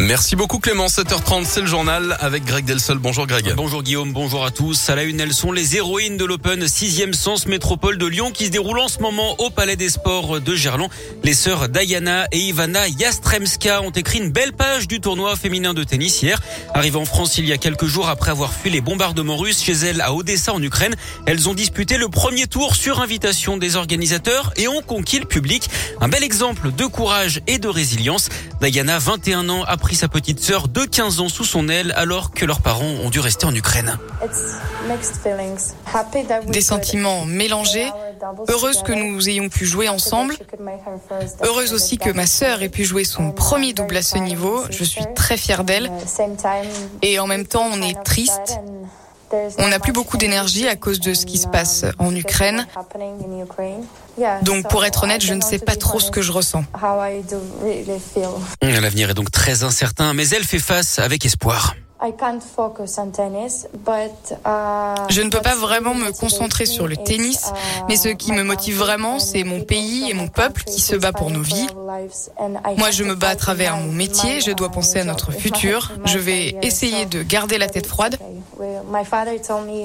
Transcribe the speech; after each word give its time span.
Merci 0.00 0.34
beaucoup 0.34 0.60
Clément. 0.60 0.86
7h30, 0.86 1.44
c'est 1.44 1.60
le 1.60 1.66
journal 1.66 2.16
avec 2.20 2.46
Greg 2.46 2.64
Delsol. 2.64 2.96
Bonjour 2.96 3.26
Greg. 3.26 3.52
Bonjour 3.54 3.82
Guillaume, 3.82 4.14
bonjour 4.14 4.46
à 4.46 4.50
tous. 4.50 4.88
À 4.88 4.96
la 4.96 5.02
une, 5.02 5.20
elles 5.20 5.34
sont 5.34 5.52
les 5.52 5.76
héroïnes 5.76 6.16
de 6.16 6.24
l'Open 6.24 6.64
6e 6.64 7.12
Sens 7.12 7.46
Métropole 7.46 7.98
de 7.98 8.06
Lyon 8.06 8.30
qui 8.30 8.46
se 8.46 8.50
déroule 8.50 8.78
en 8.78 8.88
ce 8.88 9.00
moment 9.00 9.38
au 9.38 9.50
Palais 9.50 9.76
des 9.76 9.90
Sports 9.90 10.40
de 10.40 10.54
Gerland. 10.54 10.88
Les 11.22 11.34
sœurs 11.34 11.68
Diana 11.68 12.26
et 12.32 12.38
Ivana 12.38 12.88
Yastremska 12.88 13.82
ont 13.82 13.90
écrit 13.90 14.20
une 14.20 14.30
belle 14.30 14.54
page 14.54 14.88
du 14.88 15.00
tournoi 15.00 15.36
féminin 15.36 15.74
de 15.74 15.84
tennis 15.84 16.22
hier. 16.22 16.40
Arrivées 16.72 16.98
en 16.98 17.04
France 17.04 17.36
il 17.36 17.46
y 17.46 17.52
a 17.52 17.58
quelques 17.58 17.86
jours 17.86 18.08
après 18.08 18.30
avoir 18.30 18.54
fui 18.54 18.70
les 18.70 18.80
bombardements 18.80 19.36
russes 19.36 19.62
chez 19.62 19.74
elles 19.74 20.00
à 20.00 20.14
Odessa 20.14 20.54
en 20.54 20.62
Ukraine, 20.62 20.96
elles 21.26 21.46
ont 21.46 21.54
disputé 21.54 21.98
le 21.98 22.08
premier 22.08 22.46
tour 22.46 22.74
sur 22.74 23.00
invitation 23.00 23.58
des 23.58 23.76
organisateurs 23.76 24.54
et 24.56 24.66
ont 24.66 24.80
conquis 24.80 25.18
le 25.18 25.26
public. 25.26 25.68
Un 26.00 26.08
bel 26.08 26.24
exemple 26.24 26.72
de 26.72 26.86
courage 26.86 27.42
et 27.46 27.58
de 27.58 27.68
résilience. 27.68 28.30
Diana, 28.62 28.98
21 28.98 29.48
ans, 29.50 29.64
a 29.64 29.76
pris 29.90 29.96
sa 29.96 30.06
petite 30.06 30.38
sœur 30.38 30.68
de 30.68 30.84
15 30.84 31.18
ans 31.18 31.28
sous 31.28 31.42
son 31.42 31.68
aile 31.68 31.92
alors 31.96 32.30
que 32.30 32.44
leurs 32.44 32.60
parents 32.60 32.84
ont 32.84 33.10
dû 33.10 33.18
rester 33.18 33.44
en 33.46 33.52
Ukraine. 33.52 33.98
Des 36.46 36.60
sentiments 36.60 37.24
mélangés. 37.24 37.90
Heureuse 38.48 38.84
que 38.84 38.92
nous 38.92 39.28
ayons 39.28 39.48
pu 39.48 39.66
jouer 39.66 39.88
ensemble. 39.88 40.36
Heureuse 41.42 41.72
aussi 41.72 41.98
que 41.98 42.10
ma 42.10 42.28
sœur 42.28 42.62
ait 42.62 42.68
pu 42.68 42.84
jouer 42.84 43.02
son 43.02 43.32
premier 43.32 43.72
double 43.72 43.96
à 43.96 44.02
ce 44.02 44.18
niveau. 44.18 44.62
Je 44.70 44.84
suis 44.84 45.02
très 45.16 45.36
fière 45.36 45.64
d'elle. 45.64 45.90
Et 47.02 47.18
en 47.18 47.26
même 47.26 47.44
temps, 47.44 47.68
on 47.72 47.82
est 47.82 48.00
triste. 48.04 48.60
On 49.58 49.68
n'a 49.68 49.78
plus 49.78 49.92
beaucoup 49.92 50.16
d'énergie 50.16 50.68
à 50.68 50.76
cause 50.76 51.00
de 51.00 51.14
ce 51.14 51.26
qui 51.26 51.38
se 51.38 51.46
passe 51.46 51.84
en 51.98 52.14
Ukraine. 52.14 52.66
Donc 54.42 54.68
pour 54.68 54.84
être 54.84 55.04
honnête, 55.04 55.24
je 55.24 55.34
ne 55.34 55.40
sais 55.40 55.58
pas 55.58 55.76
trop 55.76 56.00
ce 56.00 56.10
que 56.10 56.22
je 56.22 56.32
ressens. 56.32 56.64
L'avenir 58.62 59.10
est 59.10 59.14
donc 59.14 59.30
très 59.30 59.62
incertain, 59.62 60.14
mais 60.14 60.28
elle 60.28 60.44
fait 60.44 60.58
face 60.58 60.98
avec 60.98 61.24
espoir. 61.24 61.74
Je 65.08 65.22
ne 65.22 65.28
peux 65.28 65.40
pas 65.40 65.54
vraiment 65.54 65.94
me 65.94 66.12
concentrer 66.12 66.64
sur 66.66 66.88
le 66.88 66.96
tennis, 66.96 67.52
mais 67.88 67.96
ce 67.96 68.08
qui 68.08 68.32
me 68.32 68.42
motive 68.42 68.78
vraiment, 68.78 69.18
c'est 69.18 69.44
mon 69.44 69.60
pays 69.60 70.10
et 70.10 70.14
mon 70.14 70.28
peuple 70.28 70.64
qui 70.64 70.80
se 70.80 70.96
bat 70.96 71.12
pour 71.12 71.30
nos 71.30 71.42
vies. 71.42 71.66
Moi, 72.76 72.90
je 72.90 73.04
me 73.04 73.14
bats 73.14 73.28
à 73.28 73.36
travers 73.36 73.76
mon 73.76 73.92
métier, 73.92 74.40
je 74.40 74.52
dois 74.52 74.70
penser 74.70 75.00
à 75.00 75.04
notre 75.04 75.32
futur, 75.32 75.92
je 76.04 76.18
vais 76.18 76.56
essayer 76.62 77.04
de 77.06 77.22
garder 77.22 77.58
la 77.58 77.68
tête 77.68 77.86
froide. 77.86 78.16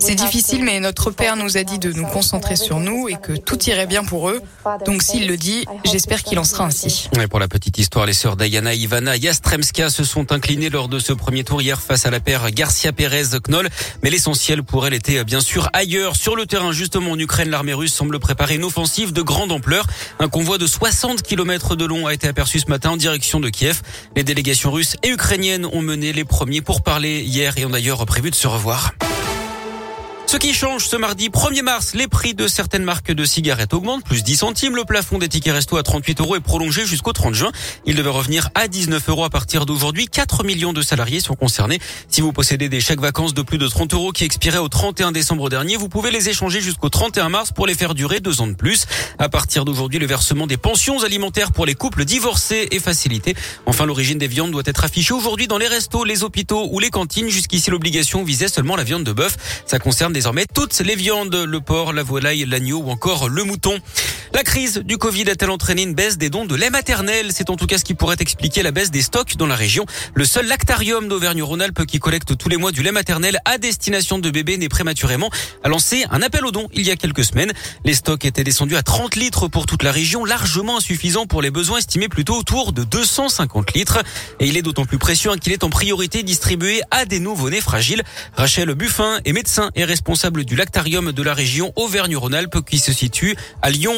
C'est 0.00 0.14
difficile, 0.14 0.64
mais 0.64 0.80
notre 0.80 1.10
père 1.10 1.36
nous 1.36 1.56
a 1.56 1.62
dit 1.62 1.78
de 1.78 1.92
nous 1.92 2.06
concentrer 2.06 2.56
sur 2.56 2.80
nous 2.80 3.08
et 3.08 3.14
que 3.14 3.32
tout 3.32 3.60
irait 3.64 3.86
bien 3.86 4.04
pour 4.04 4.30
eux. 4.30 4.40
Donc 4.84 5.02
s'il 5.02 5.28
le 5.28 5.36
dit, 5.36 5.64
j'espère 5.84 6.22
qu'il 6.22 6.38
en 6.38 6.44
sera 6.44 6.64
ainsi. 6.64 7.08
Et 7.20 7.26
pour 7.28 7.38
la 7.38 7.48
petite 7.48 7.78
histoire, 7.78 8.06
les 8.06 8.12
sœurs 8.14 8.36
Diana 8.36 8.74
et 8.74 8.78
Ivana 8.78 9.16
Yastremska 9.16 9.90
se 9.90 10.04
sont 10.04 10.32
inclinées 10.32 10.70
lors 10.70 10.88
de 10.88 10.98
ce 10.98 11.12
premier 11.12 11.44
tour 11.44 11.62
hier 11.62 11.80
face 11.80 11.99
à 12.06 12.10
la 12.10 12.20
paire 12.20 12.50
Garcia 12.50 12.92
Pérez 12.92 13.38
Knoll. 13.48 13.68
Mais 14.02 14.10
l'essentiel 14.10 14.62
pour 14.62 14.86
elle 14.86 14.94
était 14.94 15.24
bien 15.24 15.40
sûr 15.40 15.68
ailleurs. 15.72 16.16
Sur 16.16 16.36
le 16.36 16.46
terrain, 16.46 16.72
justement, 16.72 17.12
en 17.12 17.18
Ukraine, 17.18 17.50
l'armée 17.50 17.74
russe 17.74 17.92
semble 17.92 18.18
préparer 18.18 18.56
une 18.56 18.64
offensive 18.64 19.12
de 19.12 19.22
grande 19.22 19.52
ampleur. 19.52 19.86
Un 20.18 20.28
convoi 20.28 20.58
de 20.58 20.66
60 20.66 21.22
km 21.22 21.76
de 21.76 21.84
long 21.84 22.06
a 22.06 22.14
été 22.14 22.28
aperçu 22.28 22.60
ce 22.60 22.68
matin 22.68 22.90
en 22.90 22.96
direction 22.96 23.40
de 23.40 23.48
Kiev. 23.48 23.82
Les 24.16 24.24
délégations 24.24 24.70
russes 24.70 24.96
et 25.02 25.10
ukrainiennes 25.10 25.66
ont 25.66 25.82
mené 25.82 26.12
les 26.12 26.24
premiers 26.24 26.60
pour 26.60 26.82
parler 26.82 27.20
hier 27.20 27.56
et 27.58 27.64
ont 27.64 27.70
d'ailleurs 27.70 28.04
prévu 28.06 28.30
de 28.30 28.36
se 28.36 28.46
revoir. 28.46 28.92
Ce 30.30 30.36
qui 30.36 30.54
change 30.54 30.86
ce 30.86 30.94
mardi 30.94 31.28
1er 31.28 31.62
mars, 31.62 31.92
les 31.92 32.06
prix 32.06 32.34
de 32.34 32.46
certaines 32.46 32.84
marques 32.84 33.10
de 33.10 33.24
cigarettes 33.24 33.74
augmentent, 33.74 34.04
plus 34.04 34.22
10 34.22 34.36
centimes. 34.36 34.76
Le 34.76 34.84
plafond 34.84 35.18
des 35.18 35.28
tickets 35.28 35.52
resto 35.52 35.76
à 35.76 35.82
38 35.82 36.20
euros 36.20 36.36
est 36.36 36.40
prolongé 36.40 36.86
jusqu'au 36.86 37.12
30 37.12 37.34
juin. 37.34 37.50
Il 37.84 37.96
devait 37.96 38.10
revenir 38.10 38.48
à 38.54 38.68
19 38.68 39.08
euros 39.08 39.24
à 39.24 39.30
partir 39.30 39.66
d'aujourd'hui. 39.66 40.06
4 40.06 40.44
millions 40.44 40.72
de 40.72 40.82
salariés 40.82 41.18
sont 41.18 41.34
concernés. 41.34 41.80
Si 42.08 42.20
vous 42.20 42.32
possédez 42.32 42.68
des 42.68 42.78
chèques 42.78 43.00
vacances 43.00 43.34
de 43.34 43.42
plus 43.42 43.58
de 43.58 43.66
30 43.66 43.92
euros 43.92 44.12
qui 44.12 44.22
expiraient 44.22 44.58
au 44.58 44.68
31 44.68 45.10
décembre 45.10 45.50
dernier, 45.50 45.76
vous 45.76 45.88
pouvez 45.88 46.12
les 46.12 46.28
échanger 46.28 46.60
jusqu'au 46.60 46.90
31 46.90 47.28
mars 47.28 47.50
pour 47.50 47.66
les 47.66 47.74
faire 47.74 47.94
durer 47.94 48.20
deux 48.20 48.40
ans 48.40 48.46
de 48.46 48.54
plus. 48.54 48.86
À 49.18 49.28
partir 49.28 49.64
d'aujourd'hui, 49.64 49.98
le 49.98 50.06
versement 50.06 50.46
des 50.46 50.58
pensions 50.58 51.02
alimentaires 51.02 51.50
pour 51.50 51.66
les 51.66 51.74
couples 51.74 52.04
divorcés 52.04 52.68
est 52.70 52.78
facilité. 52.78 53.34
Enfin, 53.66 53.84
l'origine 53.84 54.18
des 54.18 54.28
viandes 54.28 54.52
doit 54.52 54.62
être 54.64 54.84
affichée 54.84 55.12
aujourd'hui 55.12 55.48
dans 55.48 55.58
les 55.58 55.66
restos, 55.66 56.04
les 56.04 56.22
hôpitaux 56.22 56.68
ou 56.70 56.78
les 56.78 56.90
cantines. 56.90 57.28
Jusqu'ici, 57.28 57.68
l'obligation 57.72 58.22
visait 58.22 58.46
seulement 58.46 58.76
la 58.76 58.84
viande 58.84 59.02
de 59.02 59.12
bœuf. 59.12 59.36
Ça 59.66 59.80
concerne 59.80 60.19
désormais 60.20 60.44
toutes 60.54 60.78
les 60.80 60.96
viandes, 60.96 61.34
le 61.34 61.60
porc, 61.62 61.94
la 61.94 62.02
volaille, 62.02 62.44
l'agneau 62.44 62.82
ou 62.84 62.90
encore 62.90 63.30
le 63.30 63.42
mouton. 63.42 63.78
La 64.32 64.44
crise 64.44 64.78
du 64.84 64.96
Covid 64.96 65.28
a-t-elle 65.28 65.50
entraîné 65.50 65.82
une 65.82 65.94
baisse 65.94 66.16
des 66.16 66.30
dons 66.30 66.44
de 66.44 66.54
lait 66.54 66.70
maternel? 66.70 67.30
C'est 67.32 67.50
en 67.50 67.56
tout 67.56 67.66
cas 67.66 67.78
ce 67.78 67.84
qui 67.84 67.94
pourrait 67.94 68.16
expliquer 68.20 68.62
la 68.62 68.70
baisse 68.70 68.92
des 68.92 69.02
stocks 69.02 69.36
dans 69.36 69.48
la 69.48 69.56
région. 69.56 69.86
Le 70.14 70.24
seul 70.24 70.46
lactarium 70.46 71.08
d'Auvergne-Rhône-Alpes 71.08 71.84
qui 71.84 71.98
collecte 71.98 72.36
tous 72.36 72.48
les 72.48 72.56
mois 72.56 72.70
du 72.70 72.84
lait 72.84 72.92
maternel 72.92 73.40
à 73.44 73.58
destination 73.58 74.20
de 74.20 74.30
bébés 74.30 74.56
nés 74.56 74.68
prématurément 74.68 75.30
a 75.64 75.68
lancé 75.68 76.04
un 76.12 76.22
appel 76.22 76.46
aux 76.46 76.52
dons 76.52 76.68
il 76.72 76.86
y 76.86 76.92
a 76.92 76.96
quelques 76.96 77.24
semaines. 77.24 77.52
Les 77.84 77.94
stocks 77.94 78.24
étaient 78.24 78.44
descendus 78.44 78.76
à 78.76 78.84
30 78.84 79.16
litres 79.16 79.48
pour 79.48 79.66
toute 79.66 79.82
la 79.82 79.90
région, 79.90 80.24
largement 80.24 80.76
insuffisant 80.76 81.26
pour 81.26 81.42
les 81.42 81.50
besoins 81.50 81.78
estimés 81.78 82.08
plutôt 82.08 82.36
autour 82.36 82.72
de 82.72 82.84
250 82.84 83.74
litres. 83.74 83.98
Et 84.38 84.46
il 84.46 84.56
est 84.56 84.62
d'autant 84.62 84.84
plus 84.84 84.98
précieux 84.98 85.34
qu'il 85.40 85.52
est 85.52 85.64
en 85.64 85.70
priorité 85.70 86.22
distribué 86.22 86.82
à 86.92 87.04
des 87.04 87.18
nouveau-nés 87.18 87.60
fragiles. 87.60 88.04
Rachel 88.36 88.72
Buffin 88.74 89.18
est 89.24 89.32
médecin 89.32 89.70
et 89.74 89.84
responsable 89.84 90.44
du 90.44 90.54
lactarium 90.54 91.10
de 91.10 91.22
la 91.22 91.34
région 91.34 91.72
Auvergne-Rhône-Alpes 91.74 92.64
qui 92.64 92.78
se 92.78 92.92
situe 92.92 93.36
à 93.60 93.70
Lyon, 93.70 93.94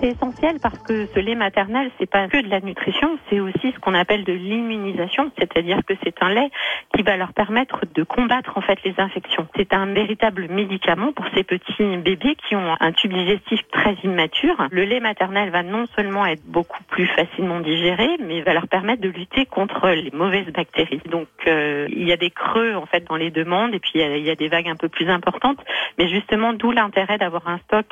C'est 0.00 0.08
essentiel 0.08 0.56
parce 0.60 0.78
que 0.80 1.06
ce 1.14 1.20
lait 1.20 1.36
maternel, 1.36 1.92
c'est 1.96 2.10
pas 2.10 2.26
que 2.26 2.42
de 2.42 2.48
la 2.48 2.60
nutrition, 2.60 3.18
c'est 3.30 3.38
aussi 3.38 3.70
ce 3.72 3.78
qu'on 3.78 3.94
appelle 3.94 4.24
de 4.24 4.32
l'immunisation, 4.32 5.30
c'est-à-dire 5.38 5.78
que 5.86 5.94
c'est 6.02 6.20
un 6.20 6.30
lait 6.30 6.50
qui 6.92 7.02
va 7.02 7.16
leur 7.16 7.32
permettre 7.32 7.82
de 7.94 8.02
combattre 8.02 8.58
en 8.58 8.62
fait 8.62 8.78
les 8.84 8.94
infections. 8.98 9.46
C'est 9.56 9.72
un 9.74 9.86
véritable 9.86 10.48
médicament 10.48 11.12
pour 11.12 11.24
ces 11.34 11.44
petits 11.44 11.96
bébés 11.98 12.36
qui 12.48 12.56
ont 12.56 12.74
un 12.80 12.92
tube 12.92 13.12
digestif 13.12 13.60
très 13.70 13.94
immature. 14.02 14.66
Le 14.72 14.84
lait 14.84 14.98
maternel 14.98 15.50
va 15.50 15.62
non 15.62 15.86
seulement 15.94 16.26
être 16.26 16.42
beaucoup 16.44 16.82
plus 16.88 17.06
facilement 17.06 17.60
digéré, 17.60 18.08
mais 18.20 18.42
va 18.42 18.54
leur 18.54 18.66
permettre 18.66 19.02
de 19.02 19.08
lutter 19.08 19.46
contre 19.46 19.88
les 19.90 20.10
mauvaises 20.12 20.52
bactéries. 20.52 21.00
Donc 21.08 21.28
euh, 21.46 21.86
il 21.90 22.08
y 22.08 22.12
a 22.12 22.16
des 22.16 22.30
creux 22.30 22.74
en 22.74 22.86
fait 22.86 23.04
dans 23.04 23.16
les 23.16 23.30
demandes 23.30 23.72
et 23.72 23.78
puis 23.78 23.92
il 23.94 24.24
y 24.24 24.30
a, 24.30 24.34
des 24.34 24.48
vagues 24.48 24.68
un 24.68 24.74
peu 24.74 24.88
plus 24.88 25.08
importantes, 25.08 25.58
mais 25.96 26.08
justement 26.08 26.52
d'où 26.52 26.72
l'intérêt 26.72 27.18
d'avoir 27.18 27.46
un 27.46 27.58
stock 27.58 27.86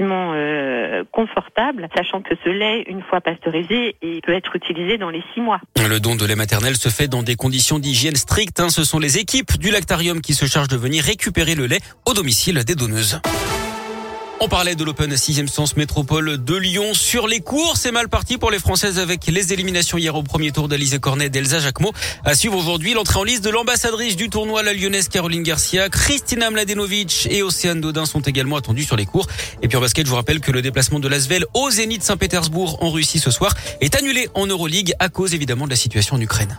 euh, 0.00 1.04
confortable, 1.12 1.88
sachant 1.96 2.22
que 2.22 2.34
ce 2.44 2.48
lait, 2.48 2.82
une 2.88 3.02
fois 3.02 3.20
pasteurisé, 3.20 3.96
il 4.02 4.20
peut 4.22 4.34
être 4.34 4.54
utilisé 4.56 4.98
dans 4.98 5.10
les 5.10 5.22
six 5.34 5.40
mois. 5.40 5.60
Le 5.76 5.98
don 6.00 6.16
de 6.16 6.24
lait 6.24 6.36
maternel 6.36 6.76
se 6.76 6.88
fait 6.88 7.08
dans 7.08 7.22
des 7.22 7.36
conditions 7.36 7.78
d'hygiène 7.78 8.16
strictes. 8.16 8.60
Hein. 8.60 8.68
Ce 8.68 8.84
sont 8.84 8.98
les 8.98 9.18
équipes 9.18 9.58
du 9.58 9.70
lactarium 9.70 10.20
qui 10.20 10.34
se 10.34 10.46
chargent 10.46 10.68
de 10.68 10.76
venir 10.76 11.04
récupérer 11.04 11.54
le 11.54 11.66
lait 11.66 11.80
au 12.06 12.14
domicile 12.14 12.62
des 12.64 12.74
donneuses. 12.74 13.20
On 14.40 14.48
parlait 14.48 14.76
de 14.76 14.84
l'Open 14.84 15.12
6e 15.12 15.48
sens 15.48 15.76
métropole 15.76 16.42
de 16.42 16.54
Lyon. 16.54 16.94
Sur 16.94 17.26
les 17.26 17.40
cours, 17.40 17.76
c'est 17.76 17.90
mal 17.90 18.08
parti 18.08 18.38
pour 18.38 18.52
les 18.52 18.60
Françaises 18.60 19.00
avec 19.00 19.26
les 19.26 19.52
éliminations 19.52 19.98
hier 19.98 20.14
au 20.14 20.22
premier 20.22 20.52
tour 20.52 20.68
d'Alizé 20.68 21.00
Cornet 21.00 21.26
et 21.26 21.28
d'Elsa 21.28 21.58
Jacquemot. 21.58 21.92
À 22.24 22.36
suivre 22.36 22.56
aujourd'hui 22.56 22.94
l'entrée 22.94 23.18
en 23.18 23.24
liste 23.24 23.42
de 23.42 23.50
l'ambassadrice 23.50 24.14
du 24.14 24.30
tournoi, 24.30 24.62
la 24.62 24.74
lyonnaise 24.74 25.08
Caroline 25.08 25.42
Garcia. 25.42 25.88
Christina 25.88 26.50
Mladenovic 26.50 27.26
et 27.30 27.42
Océane 27.42 27.80
Dodin 27.80 28.06
sont 28.06 28.20
également 28.20 28.56
attendus 28.56 28.84
sur 28.84 28.96
les 28.96 29.06
cours. 29.06 29.26
Et 29.60 29.66
puis 29.66 29.76
en 29.76 29.80
basket, 29.80 30.06
je 30.06 30.10
vous 30.10 30.16
rappelle 30.16 30.38
que 30.38 30.52
le 30.52 30.62
déplacement 30.62 31.00
de 31.00 31.08
l'Asvel 31.08 31.44
au 31.54 31.70
Zénith 31.70 32.04
Saint-Pétersbourg 32.04 32.78
en 32.80 32.90
Russie 32.90 33.18
ce 33.18 33.32
soir 33.32 33.54
est 33.80 33.96
annulé 33.96 34.28
en 34.34 34.46
Euroleague 34.46 34.94
à 35.00 35.08
cause 35.08 35.34
évidemment 35.34 35.64
de 35.64 35.70
la 35.70 35.76
situation 35.76 36.14
en 36.14 36.20
Ukraine. 36.20 36.56